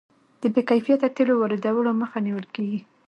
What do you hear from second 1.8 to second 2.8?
مخه نیول کیږي.